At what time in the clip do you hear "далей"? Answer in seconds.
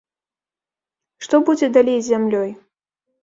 1.77-1.99